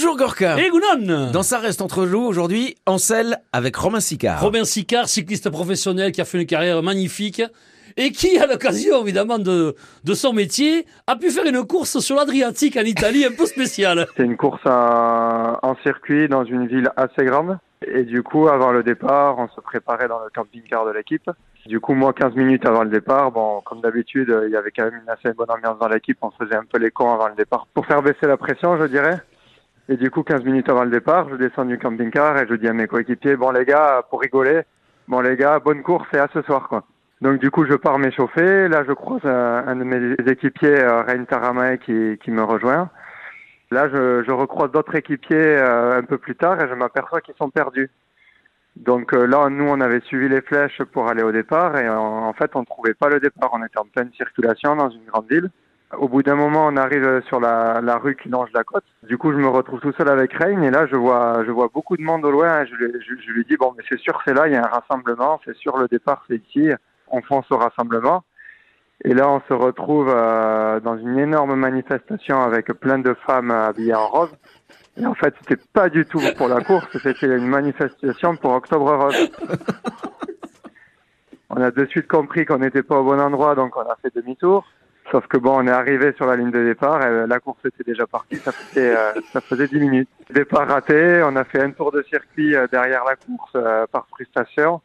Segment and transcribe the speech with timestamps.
[0.00, 0.56] Bonjour Gorka.
[0.60, 4.40] Et Gounon Dans Ça reste entre nous aujourd'hui, Ansel avec Romain Sicard.
[4.40, 7.42] Robin Sicard, cycliste professionnel qui a fait une carrière magnifique
[7.96, 9.74] et qui, à l'occasion évidemment de,
[10.04, 14.06] de son métier, a pu faire une course sur l'Adriatique en Italie un peu spéciale.
[14.16, 17.58] C'est une course en, en circuit dans une ville assez grande.
[17.84, 21.28] Et du coup, avant le départ, on se préparait dans le camping-car de l'équipe.
[21.66, 24.84] Du coup, moi, 15 minutes avant le départ, bon, comme d'habitude, il y avait quand
[24.84, 26.18] même une assez bonne ambiance dans l'équipe.
[26.22, 28.84] On faisait un peu les cons avant le départ pour faire baisser la pression, je
[28.84, 29.20] dirais.
[29.90, 32.68] Et du coup, 15 minutes avant le départ, je descends du camping-car et je dis
[32.68, 34.62] à mes coéquipiers, bon les gars, pour rigoler,
[35.08, 36.84] bon les gars, bonne course et à ce soir, quoi.
[37.22, 38.68] Donc du coup, je pars m'échauffer.
[38.68, 42.90] Là, je croise un, de mes équipiers, euh, Rain Taramae, qui, qui me rejoint.
[43.70, 47.34] Là, je, je recroise d'autres équipiers euh, un peu plus tard et je m'aperçois qu'ils
[47.36, 47.90] sont perdus.
[48.76, 52.28] Donc euh, là, nous, on avait suivi les flèches pour aller au départ et en,
[52.28, 53.50] en fait, on ne trouvait pas le départ.
[53.52, 55.50] On était en pleine circulation dans une grande ville.
[55.96, 58.84] Au bout d'un moment, on arrive sur la, la rue qui longe la côte.
[59.04, 61.68] Du coup, je me retrouve tout seul avec Rain et là, je vois, je vois
[61.72, 62.66] beaucoup de monde au loin.
[62.66, 64.64] Je, lui- je, je lui dis bon, mais c'est sûr, c'est là, il y a
[64.64, 66.68] un rassemblement, c'est sûr, le départ, c'est ici.
[67.08, 68.22] On fonce au rassemblement.
[69.04, 73.94] Et là, on se retrouve euh, dans une énorme manifestation avec plein de femmes habillées
[73.94, 74.32] en rose.
[74.98, 78.94] Et en fait, c'était pas du tout pour la course, c'était une manifestation pour Octobre
[78.94, 79.30] Rose.
[81.50, 84.14] On a de suite compris qu'on n'était pas au bon endroit, donc on a fait
[84.14, 84.66] demi-tour.
[85.10, 87.84] Sauf que bon, on est arrivé sur la ligne de départ, et la course était
[87.84, 90.08] déjà partie, ça faisait, euh, ça faisait 10 minutes.
[90.30, 94.06] Départ raté, on a fait un tour de circuit euh, derrière la course euh, par
[94.10, 94.82] frustration.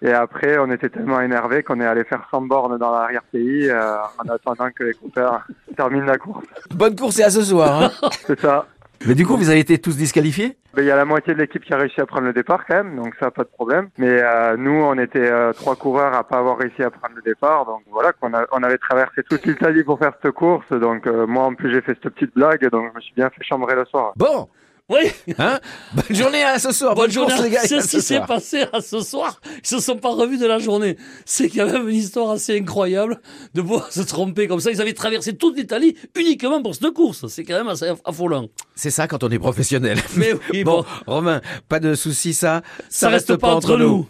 [0.00, 3.96] Et après, on était tellement énervé qu'on est allé faire 100 bornes dans l'arrière-pays euh,
[4.24, 5.44] en attendant que les coupeurs
[5.76, 6.44] terminent la course.
[6.72, 7.82] Bonne course et à ce soir.
[7.82, 7.90] hein.
[8.26, 8.64] C'est ça.
[9.06, 10.56] Mais du coup, vous avez été tous disqualifiés?
[10.76, 12.74] Il y a la moitié de l'équipe qui a réussi à prendre le départ quand
[12.74, 13.88] même, donc ça pas de problème.
[13.98, 17.22] Mais euh, nous, on était euh, trois coureurs à pas avoir réussi à prendre le
[17.22, 20.70] départ, donc voilà qu'on a, on avait traversé toute l'Italie pour faire cette course.
[20.70, 23.30] Donc euh, moi, en plus, j'ai fait cette petite blague, donc je me suis bien
[23.30, 24.12] fait chambrer le soir.
[24.16, 24.48] Bon,
[24.90, 25.00] Oui,
[25.38, 25.60] hein?
[25.92, 26.94] Bonne journée à ce soir.
[26.94, 27.34] bonne journée.
[27.34, 27.62] course, les gars.
[27.62, 29.38] et C'est à ce qui s'est passé à ce soir.
[29.62, 30.96] Ils se sont pas revus de la journée.
[31.26, 33.20] C'est quand même une histoire assez incroyable
[33.52, 34.70] de pouvoir se tromper comme ça.
[34.70, 37.26] Ils avaient traversé toute l'Italie uniquement pour cette course.
[37.28, 38.46] C'est quand même assez affolant.
[38.74, 39.98] C'est ça quand on est professionnel.
[40.16, 40.84] Mais oui, bon, bon.
[41.06, 44.06] Romain, pas de soucis, ça, Ça reste pas entre nous.